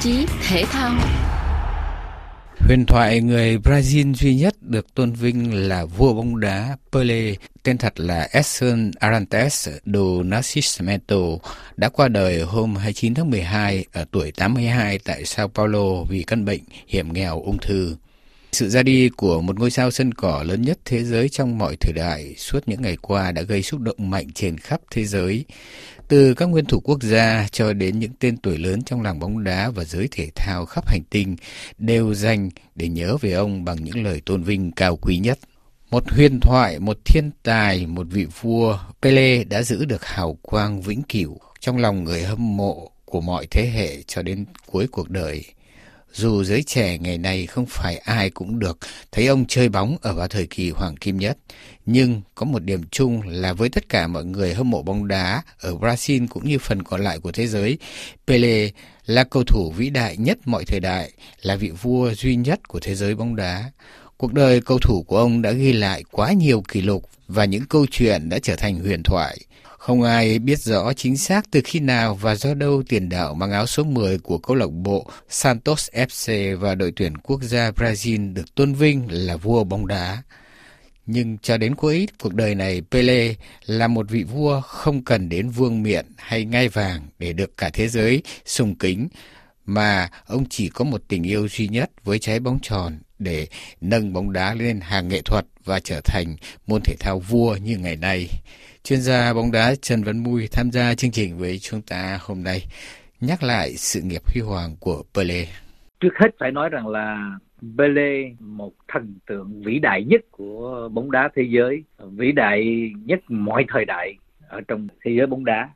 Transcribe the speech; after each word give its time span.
chí 0.00 0.26
thể 0.48 0.64
thao 0.64 0.94
Huyền 2.58 2.86
thoại 2.86 3.20
người 3.20 3.58
Brazil 3.58 4.14
duy 4.14 4.34
nhất 4.34 4.54
được 4.60 4.94
tôn 4.94 5.12
vinh 5.12 5.68
là 5.68 5.84
vua 5.84 6.14
bóng 6.14 6.40
đá 6.40 6.76
Pele, 6.92 7.34
tên 7.62 7.78
thật 7.78 8.00
là 8.00 8.28
Edson 8.32 8.90
Arantes 9.00 9.68
do 9.84 10.22
Nascimento, 10.24 11.16
đã 11.76 11.88
qua 11.88 12.08
đời 12.08 12.40
hôm 12.40 12.76
29 12.76 13.14
tháng 13.14 13.30
12 13.30 13.84
ở 13.92 14.04
tuổi 14.10 14.32
82 14.32 14.98
tại 14.98 15.24
Sao 15.24 15.48
Paulo 15.48 16.02
vì 16.08 16.22
căn 16.22 16.44
bệnh 16.44 16.62
hiểm 16.86 17.12
nghèo 17.12 17.42
ung 17.42 17.58
thư. 17.58 17.96
Sự 18.52 18.68
ra 18.68 18.82
đi 18.82 19.08
của 19.08 19.40
một 19.40 19.58
ngôi 19.58 19.70
sao 19.70 19.90
sân 19.90 20.14
cỏ 20.14 20.44
lớn 20.46 20.62
nhất 20.62 20.78
thế 20.84 21.04
giới 21.04 21.28
trong 21.28 21.58
mọi 21.58 21.76
thời 21.80 21.92
đại 21.92 22.34
suốt 22.36 22.68
những 22.68 22.82
ngày 22.82 22.96
qua 22.96 23.32
đã 23.32 23.42
gây 23.42 23.62
xúc 23.62 23.80
động 23.80 24.10
mạnh 24.10 24.32
trên 24.34 24.58
khắp 24.58 24.80
thế 24.90 25.04
giới. 25.04 25.44
Từ 26.08 26.34
các 26.34 26.46
nguyên 26.46 26.64
thủ 26.64 26.80
quốc 26.80 27.02
gia 27.02 27.46
cho 27.52 27.72
đến 27.72 27.98
những 27.98 28.12
tên 28.18 28.36
tuổi 28.36 28.58
lớn 28.58 28.82
trong 28.82 29.02
làng 29.02 29.18
bóng 29.18 29.44
đá 29.44 29.70
và 29.70 29.84
giới 29.84 30.08
thể 30.10 30.28
thao 30.34 30.66
khắp 30.66 30.88
hành 30.88 31.02
tinh 31.10 31.36
đều 31.78 32.14
dành 32.14 32.50
để 32.74 32.88
nhớ 32.88 33.16
về 33.20 33.32
ông 33.32 33.64
bằng 33.64 33.84
những 33.84 34.04
lời 34.04 34.20
tôn 34.26 34.42
vinh 34.42 34.72
cao 34.72 34.96
quý 34.96 35.18
nhất. 35.18 35.38
Một 35.90 36.10
huyền 36.10 36.40
thoại, 36.40 36.78
một 36.78 36.98
thiên 37.04 37.30
tài, 37.42 37.86
một 37.86 38.06
vị 38.10 38.26
vua, 38.40 38.78
Pele 39.02 39.44
đã 39.44 39.62
giữ 39.62 39.84
được 39.84 40.04
hào 40.04 40.38
quang 40.42 40.80
vĩnh 40.82 41.02
cửu 41.02 41.38
trong 41.60 41.78
lòng 41.78 42.04
người 42.04 42.22
hâm 42.22 42.56
mộ 42.56 42.90
của 43.04 43.20
mọi 43.20 43.46
thế 43.50 43.70
hệ 43.70 44.02
cho 44.02 44.22
đến 44.22 44.44
cuối 44.66 44.86
cuộc 44.90 45.10
đời. 45.10 45.44
Dù 46.16 46.44
giới 46.44 46.62
trẻ 46.62 46.98
ngày 46.98 47.18
nay 47.18 47.46
không 47.46 47.66
phải 47.66 47.96
ai 47.96 48.30
cũng 48.30 48.58
được 48.58 48.78
thấy 49.12 49.26
ông 49.26 49.44
chơi 49.48 49.68
bóng 49.68 49.96
ở 50.02 50.14
vào 50.14 50.28
thời 50.28 50.46
kỳ 50.46 50.70
hoàng 50.70 50.96
kim 50.96 51.16
nhất, 51.16 51.38
nhưng 51.86 52.22
có 52.34 52.46
một 52.46 52.64
điểm 52.64 52.82
chung 52.90 53.22
là 53.22 53.52
với 53.52 53.68
tất 53.68 53.88
cả 53.88 54.06
mọi 54.06 54.24
người 54.24 54.54
hâm 54.54 54.70
mộ 54.70 54.82
bóng 54.82 55.08
đá 55.08 55.42
ở 55.60 55.74
Brazil 55.74 56.26
cũng 56.28 56.48
như 56.48 56.58
phần 56.58 56.82
còn 56.82 57.00
lại 57.00 57.18
của 57.18 57.32
thế 57.32 57.46
giới, 57.46 57.78
Pele 58.26 58.68
là 59.06 59.24
cầu 59.24 59.44
thủ 59.44 59.72
vĩ 59.76 59.90
đại 59.90 60.16
nhất 60.16 60.38
mọi 60.44 60.64
thời 60.64 60.80
đại, 60.80 61.12
là 61.42 61.56
vị 61.56 61.70
vua 61.70 62.14
duy 62.14 62.36
nhất 62.36 62.68
của 62.68 62.80
thế 62.80 62.94
giới 62.94 63.14
bóng 63.14 63.36
đá. 63.36 63.70
Cuộc 64.16 64.32
đời 64.32 64.60
cầu 64.60 64.78
thủ 64.78 65.02
của 65.02 65.18
ông 65.18 65.42
đã 65.42 65.52
ghi 65.52 65.72
lại 65.72 66.04
quá 66.10 66.32
nhiều 66.32 66.62
kỷ 66.68 66.82
lục 66.82 67.08
và 67.28 67.44
những 67.44 67.64
câu 67.68 67.86
chuyện 67.90 68.28
đã 68.28 68.38
trở 68.38 68.56
thành 68.56 68.78
huyền 68.78 69.02
thoại. 69.02 69.38
Không 69.62 70.02
ai 70.02 70.38
biết 70.38 70.58
rõ 70.58 70.92
chính 70.92 71.16
xác 71.16 71.50
từ 71.50 71.60
khi 71.64 71.80
nào 71.80 72.14
và 72.14 72.34
do 72.34 72.54
đâu 72.54 72.82
tiền 72.88 73.08
đạo 73.08 73.34
mang 73.34 73.52
áo 73.52 73.66
số 73.66 73.84
10 73.84 74.18
của 74.18 74.38
câu 74.38 74.56
lạc 74.56 74.70
bộ 74.70 75.06
Santos 75.28 75.88
FC 75.92 76.56
và 76.58 76.74
đội 76.74 76.92
tuyển 76.96 77.16
quốc 77.16 77.42
gia 77.42 77.70
Brazil 77.70 78.34
được 78.34 78.54
tôn 78.54 78.74
vinh 78.74 79.06
là 79.10 79.36
vua 79.36 79.64
bóng 79.64 79.86
đá. 79.86 80.22
Nhưng 81.06 81.38
cho 81.38 81.56
đến 81.56 81.74
cuối 81.74 82.08
cuộc 82.22 82.34
đời 82.34 82.54
này, 82.54 82.82
Pele 82.90 83.34
là 83.66 83.88
một 83.88 84.10
vị 84.10 84.22
vua 84.22 84.60
không 84.60 85.04
cần 85.04 85.28
đến 85.28 85.50
vương 85.50 85.82
miện 85.82 86.06
hay 86.16 86.44
ngai 86.44 86.68
vàng 86.68 87.08
để 87.18 87.32
được 87.32 87.56
cả 87.56 87.70
thế 87.72 87.88
giới 87.88 88.22
sùng 88.44 88.74
kính, 88.74 89.08
mà 89.66 90.10
ông 90.26 90.44
chỉ 90.50 90.68
có 90.68 90.84
một 90.84 91.02
tình 91.08 91.22
yêu 91.22 91.48
duy 91.48 91.68
nhất 91.68 91.90
với 92.04 92.18
trái 92.18 92.40
bóng 92.40 92.58
tròn 92.62 92.98
để 93.18 93.46
nâng 93.80 94.12
bóng 94.12 94.32
đá 94.32 94.54
lên 94.54 94.80
hàng 94.82 95.08
nghệ 95.08 95.22
thuật 95.24 95.44
và 95.64 95.80
trở 95.80 96.00
thành 96.04 96.36
môn 96.66 96.80
thể 96.84 96.94
thao 97.00 97.18
vua 97.18 97.56
như 97.56 97.78
ngày 97.78 97.96
nay. 97.96 98.28
Chuyên 98.82 99.00
gia 99.00 99.34
bóng 99.34 99.52
đá 99.52 99.74
Trần 99.74 100.02
Văn 100.02 100.22
Mui 100.22 100.48
tham 100.52 100.70
gia 100.70 100.94
chương 100.94 101.10
trình 101.10 101.38
với 101.38 101.58
chúng 101.58 101.82
ta 101.82 102.18
hôm 102.22 102.42
nay, 102.42 102.66
nhắc 103.20 103.42
lại 103.42 103.72
sự 103.76 104.00
nghiệp 104.00 104.22
huy 104.26 104.40
hoàng 104.40 104.76
của 104.80 105.02
Pele. 105.14 105.46
Trước 106.00 106.14
hết 106.20 106.28
phải 106.38 106.52
nói 106.52 106.68
rằng 106.68 106.86
là 106.86 107.30
Pele 107.78 108.30
một 108.40 108.72
thần 108.88 109.18
tượng 109.26 109.62
vĩ 109.62 109.78
đại 109.78 110.04
nhất 110.04 110.20
của 110.30 110.88
bóng 110.92 111.10
đá 111.10 111.28
thế 111.36 111.42
giới, 111.50 111.82
vĩ 111.98 112.32
đại 112.32 112.90
nhất 113.04 113.20
mọi 113.28 113.64
thời 113.68 113.84
đại 113.84 114.14
ở 114.48 114.60
trong 114.68 114.88
thế 115.04 115.12
giới 115.18 115.26
bóng 115.26 115.44
đá. 115.44 115.70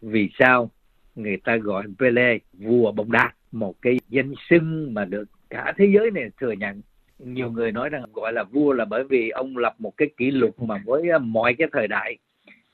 Vì 0.00 0.28
sao 0.38 0.70
người 1.14 1.36
ta 1.44 1.56
gọi 1.56 1.84
Pele 1.98 2.38
vua 2.52 2.92
bóng 2.92 3.12
đá, 3.12 3.32
một 3.52 3.74
cái 3.82 4.00
danh 4.08 4.32
xưng 4.50 4.94
mà 4.94 5.04
được 5.04 5.24
cả 5.52 5.72
thế 5.76 5.86
giới 5.94 6.10
này 6.10 6.30
thừa 6.40 6.52
nhận. 6.52 6.80
Nhiều 7.18 7.50
người 7.50 7.72
nói 7.72 7.88
rằng 7.88 8.02
gọi 8.12 8.32
là 8.32 8.44
vua 8.44 8.72
là 8.72 8.84
bởi 8.84 9.04
vì 9.04 9.30
ông 9.30 9.56
lập 9.56 9.74
một 9.78 9.96
cái 9.96 10.08
kỷ 10.16 10.30
lục 10.30 10.62
mà 10.62 10.82
với 10.84 11.08
ờ, 11.08 11.18
mọi 11.18 11.54
cái 11.54 11.68
thời 11.72 11.88
đại 11.88 12.18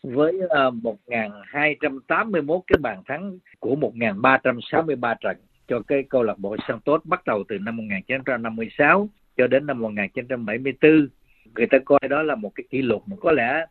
với 0.02 0.40
ờ, 0.48 0.70
1.281 0.70 2.60
cái 2.66 2.78
bàn 2.82 3.02
thắng 3.06 3.38
của 3.60 3.76
1.363 3.76 5.14
trận 5.20 5.36
cho 5.68 5.80
cái 5.80 6.02
câu 6.02 6.22
lạc 6.22 6.38
bộ 6.38 6.56
Santos 6.68 7.00
bắt 7.04 7.26
đầu 7.26 7.44
từ 7.48 7.58
năm 7.58 7.76
1956 7.76 9.08
cho 9.36 9.46
đến 9.46 9.66
năm 9.66 9.80
1974 9.80 11.08
người 11.54 11.66
ta 11.66 11.78
coi 11.84 12.00
đó 12.08 12.22
là 12.22 12.34
một 12.34 12.52
cái 12.54 12.64
kỷ 12.70 12.82
lục 12.82 13.02
mà 13.06 13.16
có 13.20 13.32
lẽ 13.32 13.66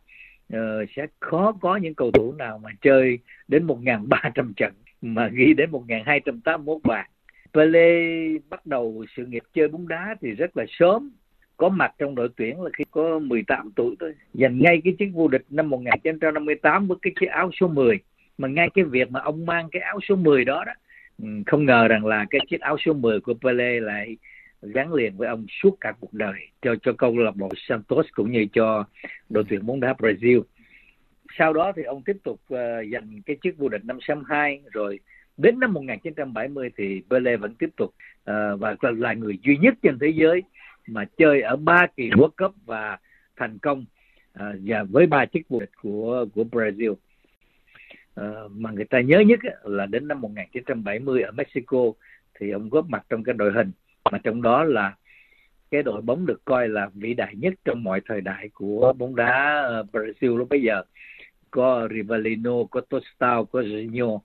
uh, 0.54 0.58
sẽ 0.96 1.06
khó 1.20 1.52
có 1.60 1.76
những 1.76 1.94
cầu 1.94 2.10
thủ 2.10 2.32
nào 2.32 2.58
mà 2.58 2.70
chơi 2.80 3.18
đến 3.48 3.66
1.300 3.66 4.52
trận 4.56 4.72
mà 5.02 5.28
ghi 5.28 5.54
đến 5.54 5.70
1.281 5.70 6.78
bàn 6.84 7.06
Pele 7.54 8.28
bắt 8.50 8.66
đầu 8.66 9.04
sự 9.16 9.26
nghiệp 9.26 9.42
chơi 9.54 9.68
bóng 9.68 9.88
đá 9.88 10.16
thì 10.20 10.30
rất 10.30 10.56
là 10.56 10.64
sớm. 10.68 11.10
Có 11.56 11.68
mặt 11.68 11.94
trong 11.98 12.14
đội 12.14 12.28
tuyển 12.36 12.62
là 12.62 12.70
khi 12.72 12.84
có 12.90 13.18
18 13.18 13.70
tuổi 13.76 13.94
thôi. 14.00 14.14
Giành 14.34 14.58
ngay 14.58 14.80
cái 14.84 14.96
chức 14.98 15.08
vô 15.12 15.28
địch 15.28 15.44
năm 15.50 15.70
1958 15.70 16.88
với 16.88 16.98
cái 17.02 17.12
chiếc 17.20 17.26
áo 17.26 17.50
số 17.60 17.68
10 17.68 17.98
mà 18.38 18.48
ngay 18.48 18.68
cái 18.74 18.84
việc 18.84 19.10
mà 19.10 19.20
ông 19.20 19.46
mang 19.46 19.68
cái 19.72 19.82
áo 19.82 19.98
số 20.08 20.16
10 20.16 20.44
đó 20.44 20.64
đó 20.66 20.72
ừ, 21.22 21.28
không 21.46 21.64
ngờ 21.64 21.88
rằng 21.88 22.06
là 22.06 22.26
cái 22.30 22.40
chiếc 22.50 22.60
áo 22.60 22.76
số 22.86 22.92
10 22.92 23.20
của 23.20 23.34
Pele 23.34 23.80
lại 23.80 24.16
gắn 24.62 24.92
liền 24.92 25.16
với 25.16 25.28
ông 25.28 25.46
suốt 25.62 25.76
cả 25.80 25.92
cuộc 26.00 26.12
đời. 26.12 26.48
Cho 26.62 26.74
cho 26.82 26.92
câu 26.92 27.16
lạc 27.16 27.36
bộ 27.36 27.48
Santos 27.68 28.06
cũng 28.12 28.32
như 28.32 28.46
cho 28.52 28.84
đội 29.28 29.44
tuyển 29.48 29.66
bóng 29.66 29.80
đá 29.80 29.92
Brazil. 29.98 30.42
Sau 31.38 31.52
đó 31.52 31.72
thì 31.76 31.82
ông 31.82 32.02
tiếp 32.02 32.16
tục 32.22 32.40
uh, 32.54 32.58
giành 32.92 33.20
cái 33.26 33.36
chức 33.42 33.58
vô 33.58 33.68
địch 33.68 33.84
năm 33.84 33.98
62 34.08 34.62
rồi 34.72 34.98
đến 35.38 35.60
năm 35.60 35.72
1970 35.72 36.70
thì 36.76 37.02
Pele 37.10 37.36
vẫn 37.36 37.54
tiếp 37.54 37.70
tục 37.76 37.94
uh, 38.30 38.60
và 38.60 38.76
là 38.80 39.12
người 39.12 39.38
duy 39.42 39.56
nhất 39.56 39.74
trên 39.82 39.98
thế 39.98 40.08
giới 40.08 40.42
mà 40.86 41.04
chơi 41.16 41.42
ở 41.42 41.56
ba 41.56 41.86
kỳ 41.96 42.10
World 42.10 42.30
Cup 42.36 42.54
và 42.66 42.98
thành 43.36 43.58
công 43.58 43.84
uh, 44.34 44.56
và 44.64 44.84
với 44.90 45.06
ba 45.06 45.26
chức 45.26 45.42
vô 45.48 45.60
địch 45.60 45.70
của 45.82 46.26
của 46.34 46.44
Brazil. 46.50 46.90
Uh, 46.90 48.50
mà 48.50 48.70
người 48.70 48.84
ta 48.84 49.00
nhớ 49.00 49.20
nhất 49.20 49.40
là 49.62 49.86
đến 49.86 50.08
năm 50.08 50.20
1970 50.20 51.22
ở 51.22 51.32
Mexico 51.32 51.92
thì 52.40 52.50
ông 52.50 52.68
góp 52.68 52.88
mặt 52.88 53.06
trong 53.08 53.24
cái 53.24 53.34
đội 53.34 53.52
hình 53.52 53.72
mà 54.12 54.18
trong 54.18 54.42
đó 54.42 54.64
là 54.64 54.96
cái 55.70 55.82
đội 55.82 56.02
bóng 56.02 56.26
được 56.26 56.44
coi 56.44 56.68
là 56.68 56.90
vĩ 56.94 57.14
đại 57.14 57.34
nhất 57.36 57.54
trong 57.64 57.84
mọi 57.84 58.00
thời 58.08 58.20
đại 58.20 58.48
của 58.54 58.92
bóng 58.98 59.16
đá 59.16 59.62
Brazil 59.92 60.36
lúc 60.36 60.48
bây 60.48 60.62
giờ. 60.62 60.82
Có 61.50 61.88
Rivalino, 61.90 62.64
có 62.70 62.80
Tostao, 62.80 63.44
có 63.44 63.60
Zinho 63.60 64.18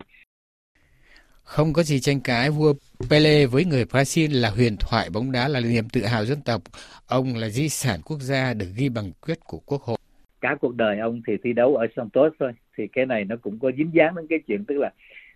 không 1.44 1.74
có 1.74 1.84
gì 1.84 2.00
tranh 2.00 2.20
cãi, 2.20 2.50
vua 2.50 2.74
Pele 3.10 3.46
với 3.46 3.66
người 3.66 3.86
Brazil 3.86 4.42
là 4.42 4.50
huyền 4.50 4.76
thoại 4.80 5.10
bóng 5.14 5.32
đá 5.32 5.48
là 5.48 5.60
niềm 5.60 5.90
tự 5.94 6.06
hào 6.06 6.26
dân 6.26 6.42
tộc. 6.46 6.62
Ông 7.08 7.36
là 7.36 7.50
di 7.50 7.70
sản 7.70 8.00
quốc 8.06 8.20
gia 8.20 8.54
được 8.54 8.68
ghi 8.76 8.90
bằng 8.90 9.12
quyết 9.22 9.40
của 9.44 9.60
quốc 9.66 9.82
hội. 9.82 9.98
Cả 10.42 10.56
cuộc 10.62 10.76
đời 10.76 11.00
ông 11.00 11.22
thì 11.28 11.34
thi 11.44 11.54
đấu 11.54 11.76
ở 11.76 11.88
Santos 11.96 12.34
thôi. 12.40 12.52
Thì 12.78 12.88
cái 12.88 13.06
này 13.06 13.26
nó 13.26 13.36
cũng 13.36 13.60
có 13.60 13.72
dính 13.78 13.90
dáng 13.94 14.16
đến 14.16 14.28
cái 14.30 14.40
chuyện 14.48 14.66
tức 14.66 14.78
là 14.78 14.92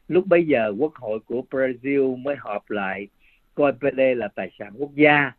lúc 0.07 0.27
bây 0.27 0.47
giờ 0.47 0.73
quốc 0.77 0.95
hội 0.95 1.19
của 1.25 1.43
Brazil 1.51 2.17
mới 2.17 2.35
họp 2.39 2.69
lại 2.69 3.07
coi 3.55 3.73
Pele 3.81 4.15
là 4.15 4.27
tài 4.35 4.49
sản 4.59 4.73
quốc 4.77 4.95
gia. 4.95 5.31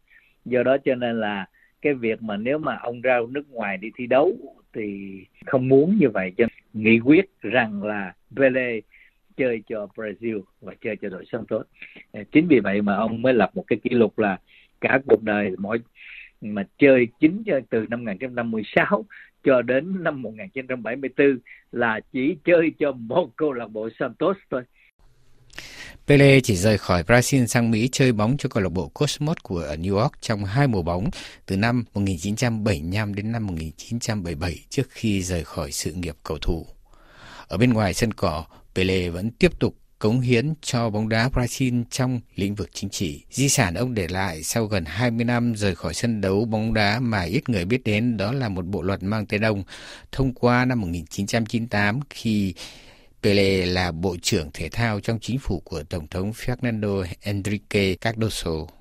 Do 0.44 0.62
đó 0.62 0.76
cho 0.84 0.94
nên 0.94 1.20
là 1.20 1.46
cái 1.82 1.94
việc 1.94 2.22
mà 2.22 2.36
nếu 2.36 2.58
mà 2.58 2.78
ông 2.82 3.00
ra 3.00 3.18
nước 3.28 3.50
ngoài 3.50 3.76
đi 3.76 3.88
thi 3.96 4.06
đấu 4.06 4.32
thì 4.74 5.18
không 5.46 5.68
muốn 5.68 5.98
như 5.98 6.10
vậy 6.10 6.32
cho 6.36 6.44
nghị 6.72 6.98
quyết 6.98 7.24
rằng 7.40 7.82
là 7.82 8.12
Pele 8.36 8.80
chơi 9.38 9.62
cho 9.68 9.86
Brazil 9.96 10.40
và 10.60 10.74
chơi 10.84 10.96
cho 11.02 11.08
đội 11.08 11.24
Santos. 11.32 11.62
Ờ, 12.12 12.20
chính 12.32 12.48
vì 12.48 12.60
vậy 12.60 12.82
mà 12.82 12.96
ông 12.96 13.22
mới 13.22 13.34
lập 13.34 13.50
một 13.54 13.64
cái 13.66 13.78
kỷ 13.82 13.90
lục 13.90 14.18
là 14.18 14.38
cả 14.80 15.00
cuộc 15.06 15.22
đời 15.22 15.50
mỗi 15.58 15.78
mà 16.40 16.62
chơi 16.78 17.06
chính 17.20 17.42
từ 17.70 17.86
năm 17.88 18.04
1956 18.04 19.04
cho 19.44 19.62
đến 19.62 20.04
năm 20.04 20.22
1974 20.22 21.38
là 21.72 22.00
chỉ 22.12 22.36
chơi 22.44 22.72
cho 22.78 22.92
một 22.92 23.36
câu 23.36 23.52
lạc 23.52 23.66
bộ 23.66 23.88
Santos 23.98 24.36
thôi. 24.50 24.62
Pele 26.06 26.40
chỉ 26.40 26.56
rời 26.56 26.78
khỏi 26.78 27.02
Brazil 27.02 27.46
sang 27.46 27.70
Mỹ 27.70 27.88
chơi 27.92 28.12
bóng 28.12 28.36
cho 28.38 28.48
câu 28.48 28.62
lạc 28.62 28.72
bộ 28.72 28.88
Cosmos 28.88 29.36
của 29.42 29.58
ở 29.58 29.76
New 29.76 29.96
York 29.96 30.12
trong 30.20 30.44
hai 30.44 30.66
mùa 30.66 30.82
bóng 30.82 31.10
từ 31.46 31.56
năm 31.56 31.84
1975 31.94 33.14
đến 33.14 33.32
năm 33.32 33.46
1977 33.46 34.58
trước 34.68 34.90
khi 34.90 35.22
rời 35.22 35.44
khỏi 35.44 35.72
sự 35.72 35.92
nghiệp 35.92 36.14
cầu 36.22 36.38
thủ. 36.38 36.66
Ở 37.48 37.56
bên 37.56 37.72
ngoài 37.72 37.94
sân 37.94 38.12
cỏ, 38.12 38.44
Pele 38.74 39.10
vẫn 39.10 39.30
tiếp 39.30 39.58
tục 39.58 39.74
cống 39.98 40.20
hiến 40.20 40.54
cho 40.62 40.90
bóng 40.90 41.08
đá 41.08 41.28
Brazil 41.28 41.84
trong 41.90 42.20
lĩnh 42.34 42.54
vực 42.54 42.70
chính 42.72 42.90
trị. 42.90 43.24
Di 43.30 43.48
sản 43.48 43.74
ông 43.74 43.94
để 43.94 44.08
lại 44.08 44.42
sau 44.42 44.66
gần 44.66 44.84
20 44.84 45.24
năm 45.24 45.54
rời 45.56 45.74
khỏi 45.74 45.94
sân 45.94 46.20
đấu 46.20 46.44
bóng 46.44 46.74
đá 46.74 47.00
mà 47.00 47.22
ít 47.22 47.48
người 47.48 47.64
biết 47.64 47.84
đến 47.84 48.16
đó 48.16 48.32
là 48.32 48.48
một 48.48 48.66
bộ 48.66 48.82
luật 48.82 49.02
mang 49.02 49.26
tên 49.26 49.44
ông 49.44 49.64
thông 50.12 50.34
qua 50.34 50.64
năm 50.64 50.80
1998 50.80 52.00
khi 52.10 52.54
Pele 53.22 53.66
là 53.66 53.92
bộ 53.92 54.16
trưởng 54.22 54.50
thể 54.54 54.68
thao 54.68 55.00
trong 55.00 55.18
chính 55.20 55.38
phủ 55.38 55.60
của 55.64 55.82
Tổng 55.82 56.06
thống 56.06 56.32
Fernando 56.32 57.04
Henrique 57.22 57.94
Cardoso. 57.94 58.77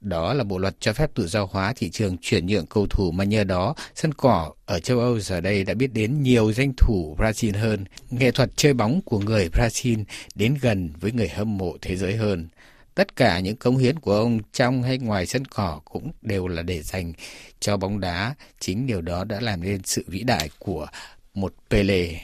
Đó 0.00 0.34
là 0.34 0.44
bộ 0.44 0.58
luật 0.58 0.74
cho 0.80 0.92
phép 0.92 1.10
tự 1.14 1.26
do 1.26 1.48
hóa 1.50 1.72
thị 1.76 1.90
trường 1.90 2.16
chuyển 2.20 2.46
nhượng 2.46 2.66
cầu 2.66 2.86
thủ 2.90 3.10
mà 3.10 3.24
nhờ 3.24 3.44
đó 3.44 3.74
sân 3.94 4.14
cỏ 4.14 4.52
ở 4.66 4.80
châu 4.80 5.00
Âu 5.00 5.20
giờ 5.20 5.40
đây 5.40 5.64
đã 5.64 5.74
biết 5.74 5.92
đến 5.92 6.22
nhiều 6.22 6.52
danh 6.52 6.72
thủ 6.76 7.16
Brazil 7.18 7.58
hơn. 7.58 7.84
Nghệ 8.10 8.30
thuật 8.30 8.50
chơi 8.56 8.74
bóng 8.74 9.00
của 9.04 9.18
người 9.18 9.48
Brazil 9.52 10.04
đến 10.34 10.56
gần 10.60 10.90
với 11.00 11.12
người 11.12 11.28
hâm 11.28 11.58
mộ 11.58 11.76
thế 11.82 11.96
giới 11.96 12.16
hơn. 12.16 12.48
Tất 12.94 13.16
cả 13.16 13.40
những 13.40 13.56
cống 13.56 13.76
hiến 13.76 13.98
của 13.98 14.14
ông 14.14 14.40
trong 14.52 14.82
hay 14.82 14.98
ngoài 14.98 15.26
sân 15.26 15.44
cỏ 15.44 15.80
cũng 15.84 16.10
đều 16.22 16.48
là 16.48 16.62
để 16.62 16.82
dành 16.82 17.12
cho 17.60 17.76
bóng 17.76 18.00
đá. 18.00 18.34
Chính 18.58 18.86
điều 18.86 19.00
đó 19.00 19.24
đã 19.24 19.40
làm 19.40 19.62
nên 19.62 19.82
sự 19.84 20.04
vĩ 20.06 20.22
đại 20.22 20.50
của 20.58 20.86
một 21.34 21.54
Pele. 21.70 22.20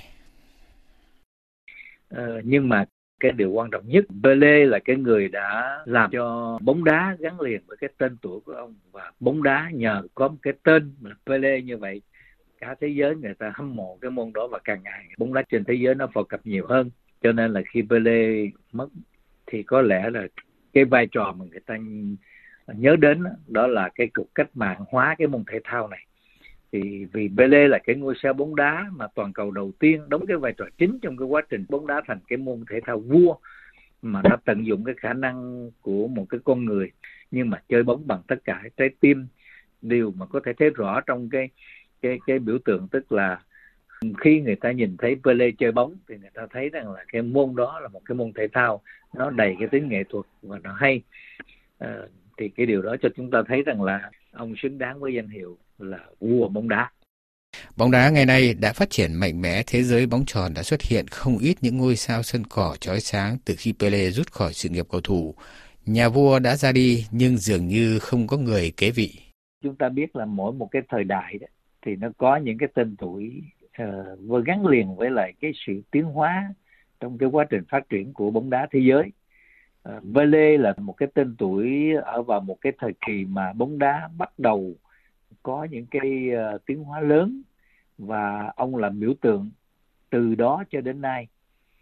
Ờ, 2.08 2.22
nhưng 2.44 2.68
mà 2.68 2.84
cái 3.24 3.32
điều 3.32 3.50
quan 3.50 3.70
trọng 3.70 3.88
nhất. 3.88 4.04
Pele 4.22 4.64
là 4.64 4.78
cái 4.78 4.96
người 4.96 5.28
đã 5.28 5.82
làm 5.84 6.10
cho 6.10 6.58
bóng 6.62 6.84
đá 6.84 7.16
gắn 7.18 7.40
liền 7.40 7.60
với 7.66 7.76
cái 7.76 7.90
tên 7.98 8.16
tuổi 8.22 8.40
của 8.40 8.52
ông. 8.52 8.74
Và 8.92 9.12
bóng 9.20 9.42
đá 9.42 9.70
nhờ 9.72 10.02
có 10.14 10.28
một 10.28 10.36
cái 10.42 10.52
tên 10.62 10.94
là 11.02 11.14
Pele 11.26 11.60
như 11.60 11.76
vậy, 11.76 12.02
cả 12.60 12.74
thế 12.80 12.88
giới 12.88 13.16
người 13.16 13.34
ta 13.34 13.52
hâm 13.54 13.76
mộ 13.76 13.98
cái 14.00 14.10
môn 14.10 14.32
đó 14.34 14.46
và 14.46 14.58
càng 14.64 14.82
ngày 14.82 15.08
bóng 15.18 15.34
đá 15.34 15.42
trên 15.42 15.64
thế 15.64 15.74
giới 15.74 15.94
nó 15.94 16.06
phổ 16.14 16.24
cập 16.24 16.40
nhiều 16.44 16.66
hơn. 16.68 16.90
Cho 17.22 17.32
nên 17.32 17.52
là 17.52 17.62
khi 17.72 17.82
Pele 17.90 18.46
mất 18.72 18.88
thì 19.46 19.62
có 19.62 19.82
lẽ 19.82 20.10
là 20.10 20.26
cái 20.72 20.84
vai 20.84 21.06
trò 21.06 21.34
mà 21.38 21.44
người 21.50 21.60
ta 21.66 21.76
nhớ 22.66 22.96
đến 22.96 23.22
đó 23.46 23.66
là 23.66 23.88
cái 23.94 24.08
cuộc 24.14 24.34
cách 24.34 24.48
mạng 24.54 24.84
hóa 24.88 25.14
cái 25.18 25.28
môn 25.28 25.44
thể 25.52 25.60
thao 25.64 25.88
này 25.88 26.06
thì 26.74 27.04
vì 27.12 27.30
Pele 27.36 27.68
là 27.68 27.78
cái 27.78 27.96
ngôi 27.96 28.14
sao 28.22 28.32
bóng 28.32 28.56
đá 28.56 28.86
mà 28.92 29.06
toàn 29.14 29.32
cầu 29.32 29.50
đầu 29.50 29.72
tiên 29.78 30.08
đóng 30.08 30.26
cái 30.26 30.36
vai 30.36 30.52
trò 30.52 30.64
chính 30.78 30.98
trong 31.02 31.16
cái 31.16 31.26
quá 31.26 31.42
trình 31.50 31.64
bóng 31.68 31.86
đá 31.86 32.02
thành 32.06 32.18
cái 32.28 32.36
môn 32.36 32.64
thể 32.70 32.80
thao 32.86 33.00
vua 33.00 33.36
mà 34.02 34.20
đã 34.24 34.36
tận 34.44 34.66
dụng 34.66 34.84
cái 34.84 34.94
khả 34.98 35.12
năng 35.12 35.70
của 35.80 36.08
một 36.08 36.26
cái 36.28 36.40
con 36.44 36.64
người. 36.64 36.90
Nhưng 37.30 37.50
mà 37.50 37.62
chơi 37.68 37.82
bóng 37.82 38.06
bằng 38.06 38.20
tất 38.26 38.36
cả 38.44 38.62
trái 38.76 38.90
tim 39.00 39.26
điều 39.82 40.12
mà 40.16 40.26
có 40.26 40.40
thể 40.44 40.52
thấy 40.58 40.70
rõ 40.70 41.00
trong 41.00 41.28
cái 41.30 41.48
cái 42.02 42.18
cái 42.26 42.38
biểu 42.38 42.58
tượng 42.64 42.88
tức 42.90 43.12
là 43.12 43.40
khi 44.18 44.40
người 44.40 44.56
ta 44.56 44.72
nhìn 44.72 44.96
thấy 44.96 45.16
Pele 45.24 45.50
chơi 45.58 45.72
bóng 45.72 45.96
thì 46.08 46.16
người 46.18 46.30
ta 46.34 46.46
thấy 46.50 46.68
rằng 46.68 46.92
là 46.92 47.04
cái 47.08 47.22
môn 47.22 47.56
đó 47.56 47.80
là 47.80 47.88
một 47.88 48.00
cái 48.04 48.16
môn 48.16 48.32
thể 48.32 48.48
thao 48.52 48.82
nó 49.14 49.30
đầy 49.30 49.56
cái 49.58 49.68
tính 49.68 49.88
nghệ 49.88 50.04
thuật 50.04 50.26
và 50.42 50.58
nó 50.62 50.72
hay. 50.72 51.02
À, 51.78 51.96
thì 52.36 52.48
cái 52.48 52.66
điều 52.66 52.82
đó 52.82 52.96
cho 53.02 53.08
chúng 53.16 53.30
ta 53.30 53.42
thấy 53.48 53.62
rằng 53.62 53.82
là 53.82 54.10
ông 54.32 54.54
xứng 54.56 54.78
đáng 54.78 55.00
với 55.00 55.14
danh 55.14 55.28
hiệu 55.28 55.58
là 55.78 55.98
vua 56.20 56.48
bóng 56.48 56.68
đá. 56.68 56.90
Bóng 57.76 57.90
đá 57.90 58.10
ngày 58.10 58.26
nay 58.26 58.54
đã 58.54 58.72
phát 58.72 58.90
triển 58.90 59.14
mạnh 59.14 59.40
mẽ, 59.40 59.62
thế 59.66 59.82
giới 59.82 60.06
bóng 60.06 60.24
tròn 60.26 60.54
đã 60.54 60.62
xuất 60.62 60.82
hiện 60.82 61.06
không 61.08 61.38
ít 61.38 61.56
những 61.60 61.78
ngôi 61.78 61.96
sao 61.96 62.22
sân 62.22 62.42
cỏ 62.48 62.76
chói 62.80 63.00
sáng 63.00 63.36
từ 63.44 63.54
khi 63.58 63.74
Pele 63.78 64.10
rút 64.10 64.32
khỏi 64.32 64.52
sự 64.52 64.68
nghiệp 64.68 64.86
cầu 64.90 65.00
thủ. 65.00 65.34
Nhà 65.86 66.08
vua 66.08 66.38
đã 66.38 66.56
ra 66.56 66.72
đi 66.72 67.06
nhưng 67.10 67.36
dường 67.36 67.68
như 67.68 67.98
không 67.98 68.26
có 68.26 68.36
người 68.36 68.72
kế 68.76 68.90
vị. 68.90 69.10
Chúng 69.62 69.76
ta 69.76 69.88
biết 69.88 70.16
là 70.16 70.24
mỗi 70.24 70.52
một 70.52 70.68
cái 70.70 70.82
thời 70.88 71.04
đại 71.04 71.38
đó, 71.38 71.46
thì 71.86 71.96
nó 71.96 72.08
có 72.18 72.36
những 72.36 72.58
cái 72.58 72.68
tên 72.74 72.96
tuổi 72.96 73.42
uh, 73.82 74.44
gắn 74.46 74.66
liền 74.66 74.96
với 74.96 75.10
lại 75.10 75.32
cái 75.40 75.52
sự 75.66 75.82
tiến 75.90 76.04
hóa 76.04 76.54
trong 77.00 77.18
cái 77.18 77.28
quá 77.28 77.46
trình 77.50 77.62
phát 77.68 77.88
triển 77.88 78.12
của 78.12 78.30
bóng 78.30 78.50
đá 78.50 78.66
thế 78.72 78.80
giới. 78.88 79.12
Uh, 79.88 80.14
Pele 80.14 80.56
là 80.58 80.74
một 80.78 80.92
cái 80.92 81.08
tên 81.14 81.36
tuổi 81.38 81.92
ở 82.04 82.22
vào 82.22 82.40
một 82.40 82.56
cái 82.60 82.72
thời 82.78 82.92
kỳ 83.06 83.24
mà 83.24 83.52
bóng 83.52 83.78
đá 83.78 84.08
bắt 84.16 84.38
đầu 84.38 84.74
có 85.44 85.66
những 85.70 85.86
cái 85.90 86.30
uh, 86.54 86.66
tiến 86.66 86.84
hóa 86.84 87.00
lớn 87.00 87.42
và 87.98 88.52
ông 88.56 88.76
là 88.76 88.88
biểu 88.88 89.14
tượng 89.20 89.50
từ 90.10 90.34
đó 90.34 90.64
cho 90.70 90.80
đến 90.80 91.00
nay. 91.00 91.28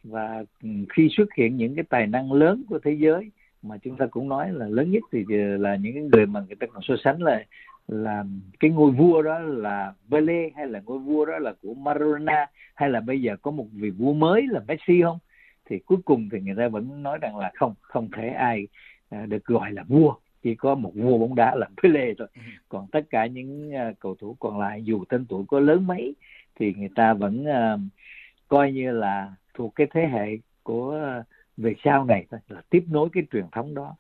Và 0.05 0.45
ừ, 0.63 0.69
khi 0.89 1.09
xuất 1.17 1.35
hiện 1.37 1.57
những 1.57 1.75
cái 1.75 1.85
tài 1.89 2.07
năng 2.07 2.33
lớn 2.33 2.65
của 2.69 2.79
thế 2.79 2.93
giới 2.93 3.31
mà 3.63 3.79
chúng 3.79 3.97
ta 3.97 4.07
cũng 4.07 4.29
nói 4.29 4.53
là 4.53 4.67
lớn 4.69 4.91
nhất 4.91 5.03
thì 5.13 5.25
ờ, 5.29 5.57
là 5.57 5.77
những 5.77 6.09
người 6.09 6.27
mà 6.27 6.41
người 6.41 6.57
ta 6.61 6.67
còn 6.67 6.83
so 6.83 6.95
sánh 7.05 7.23
là 7.23 7.45
là 7.89 8.25
cái 8.61 8.71
ngôi 8.71 8.91
vua 8.91 9.23
đó 9.23 9.39
là 9.39 9.93
Pele 10.11 10.51
hay 10.57 10.67
là 10.67 10.81
ngôi 10.85 10.99
vua 10.99 11.25
đó 11.25 11.39
là 11.39 11.53
của 11.63 11.75
Maradona 11.75 12.47
hay 12.75 12.91
là 12.91 13.01
bây 13.01 13.23
giờ 13.23 13.37
có 13.43 13.51
một 13.51 13.67
vị 13.73 13.91
vua 13.91 14.13
mới 14.13 14.47
là 14.51 14.61
Messi 14.69 15.03
không? 15.03 15.19
Thì 15.65 15.79
cuối 15.79 15.99
cùng 16.05 16.29
thì 16.33 16.41
người 16.41 16.55
ta 16.59 16.69
vẫn 16.69 17.03
nói 17.03 17.19
rằng 17.23 17.37
là 17.37 17.51
không 17.55 17.75
không 17.81 18.11
thể 18.17 18.29
ai 18.29 18.69
ờ, 19.11 19.27
được 19.27 19.45
gọi 19.45 19.73
là 19.73 19.85
vua 19.89 20.15
chỉ 20.43 20.55
có 20.55 20.75
một 20.75 20.93
vua 20.95 21.19
bóng 21.19 21.35
đá 21.35 21.55
là 21.55 21.69
Pele 21.83 22.15
thôi. 22.19 22.29
Ừ. 22.35 22.41
còn 22.69 22.87
tất 22.93 23.01
cả 23.11 23.27
những 23.27 23.71
uh, 23.71 23.99
cầu 24.01 24.15
thủ 24.15 24.37
còn 24.41 24.59
lại 24.61 24.83
dù 24.85 25.05
tên 25.09 25.27
tuổi 25.29 25.45
có 25.49 25.61
lớn 25.61 25.87
mấy 25.87 26.15
thì 26.55 26.75
người 26.75 26.91
ta 26.95 27.15
vẫn 27.15 27.45
uh, 27.45 27.81
coi 28.49 28.73
như 28.73 28.91
là 28.91 29.33
thuộc 29.55 29.75
cái 29.75 29.87
thế 29.95 30.07
hệ 30.07 30.39
của 30.63 31.17
uh, 31.21 31.27
về 31.57 31.75
sau 31.85 32.05
này 32.05 32.27
thôi 32.31 32.41
là 32.49 32.63
tiếp 32.71 32.85
nối 32.89 33.09
cái 33.13 33.25
truyền 33.33 33.45
thống 33.53 33.75
đó. 33.75 33.97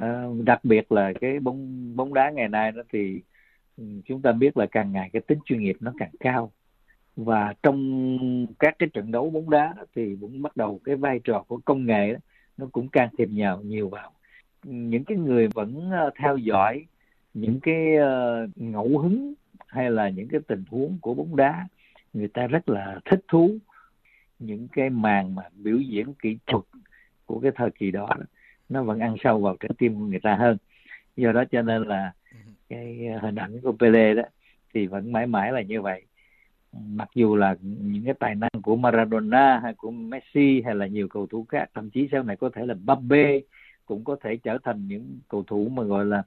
Uh, 0.00 0.44
đặc 0.44 0.64
biệt 0.64 0.92
là 0.92 1.12
cái 1.20 1.40
bóng 1.40 1.92
bóng 1.96 2.14
đá 2.14 2.30
ngày 2.30 2.48
nay 2.48 2.72
đó 2.72 2.82
thì 2.92 3.20
ừ, 3.76 3.84
chúng 4.04 4.22
ta 4.22 4.32
biết 4.32 4.56
là 4.56 4.66
càng 4.66 4.92
ngày 4.92 5.10
cái 5.12 5.22
tính 5.22 5.38
chuyên 5.44 5.60
nghiệp 5.60 5.76
nó 5.80 5.92
càng 5.98 6.10
cao. 6.20 6.52
Và 7.16 7.54
trong 7.62 8.06
các 8.58 8.76
cái 8.78 8.88
trận 8.92 9.12
đấu 9.12 9.30
bóng 9.30 9.50
đá 9.50 9.74
thì 9.94 10.16
cũng 10.20 10.42
bắt 10.42 10.56
đầu 10.56 10.80
cái 10.84 10.96
vai 10.96 11.20
trò 11.24 11.44
của 11.48 11.60
công 11.64 11.86
nghệ 11.86 12.12
đó, 12.12 12.18
nó 12.56 12.66
cũng 12.72 12.88
can 12.88 13.08
thiệp 13.18 13.28
nhiều 13.28 13.60
nhiều 13.64 13.88
vào 13.88 14.12
những 14.62 15.04
cái 15.04 15.18
người 15.18 15.48
vẫn 15.48 15.90
ờ, 15.90 16.10
theo 16.18 16.36
dõi 16.36 16.86
những 17.34 17.60
cái 17.60 17.96
ờ, 17.96 18.46
ngẫu 18.56 18.98
hứng 18.98 19.34
hay 19.66 19.90
là 19.90 20.08
những 20.08 20.28
cái 20.28 20.40
tình 20.46 20.64
huống 20.70 20.98
của 21.00 21.14
bóng 21.14 21.36
đá, 21.36 21.68
người 22.12 22.28
ta 22.28 22.46
rất 22.46 22.68
là 22.68 23.00
thích 23.04 23.20
thú 23.28 23.58
những 24.38 24.68
cái 24.72 24.90
màn 24.90 25.34
mà 25.34 25.42
biểu 25.54 25.78
diễn 25.78 26.14
kỹ 26.14 26.38
thuật 26.46 26.64
của 27.26 27.40
cái 27.40 27.52
thời 27.54 27.70
kỳ 27.70 27.90
đó. 27.90 28.08
Nó 28.68 28.82
vẫn 28.82 28.98
ăn 29.00 29.16
sâu 29.24 29.40
vào 29.40 29.56
trái 29.60 29.70
tim 29.78 29.94
của 29.94 30.04
người 30.04 30.20
ta 30.20 30.34
hơn. 30.34 30.56
Do 31.16 31.32
đó 31.32 31.44
cho 31.44 31.62
nên 31.62 31.82
là 31.82 32.12
cái 32.68 33.06
ờ, 33.06 33.18
hình 33.18 33.34
ảnh 33.34 33.60
của 33.60 33.72
Pele 33.72 34.14
đó 34.14 34.22
thì 34.74 34.86
vẫn 34.86 35.12
mãi 35.12 35.26
mãi 35.26 35.52
là 35.52 35.62
như 35.62 35.82
vậy. 35.82 36.02
Mặc 36.72 37.08
dù 37.14 37.36
là 37.36 37.56
những 37.60 38.04
cái 38.04 38.14
tài 38.14 38.34
năng 38.34 38.62
của 38.62 38.76
Maradona 38.76 39.60
hay 39.62 39.74
của 39.74 39.90
Messi 39.90 40.62
hay 40.64 40.74
là 40.74 40.86
nhiều 40.86 41.08
cầu 41.08 41.26
thủ 41.26 41.44
khác, 41.48 41.70
thậm 41.74 41.90
chí 41.90 42.08
sau 42.12 42.22
này 42.22 42.36
có 42.36 42.50
thể 42.54 42.66
là 42.66 42.74
Mbappe 42.74 43.40
cũng 43.86 44.04
có 44.04 44.16
thể 44.24 44.36
trở 44.42 44.58
thành 44.64 44.88
những 44.88 45.18
cầu 45.28 45.44
thủ 45.46 45.68
mà 45.68 45.82
gọi 45.82 46.04
là 46.04 46.22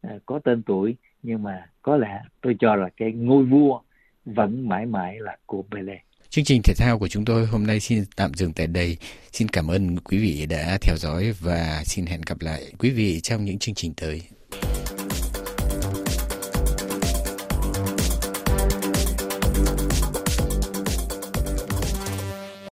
à, 0.00 0.10
có 0.26 0.40
tên 0.44 0.62
tuổi 0.62 0.96
nhưng 1.22 1.42
mà 1.42 1.66
có 1.82 1.96
lẽ 1.96 2.22
tôi 2.42 2.56
cho 2.60 2.76
là 2.76 2.88
cái 2.96 3.12
ngôi 3.12 3.44
vua 3.44 3.80
vẫn 4.24 4.68
mãi 4.68 4.86
mãi 4.86 5.16
là 5.20 5.36
của 5.46 5.62
Pele. 5.70 5.98
Chương 6.28 6.44
trình 6.44 6.62
thể 6.64 6.74
thao 6.76 6.98
của 6.98 7.08
chúng 7.08 7.24
tôi 7.24 7.46
hôm 7.46 7.66
nay 7.66 7.80
xin 7.80 8.04
tạm 8.16 8.34
dừng 8.34 8.52
tại 8.52 8.66
đây. 8.66 8.96
Xin 9.32 9.48
cảm 9.48 9.70
ơn 9.70 9.96
quý 9.98 10.18
vị 10.18 10.46
đã 10.46 10.78
theo 10.80 10.96
dõi 10.96 11.32
và 11.40 11.82
xin 11.84 12.06
hẹn 12.06 12.20
gặp 12.26 12.36
lại 12.40 12.62
quý 12.78 12.90
vị 12.90 13.20
trong 13.20 13.44
những 13.44 13.58
chương 13.58 13.74
trình 13.74 13.94
tới. 13.96 14.22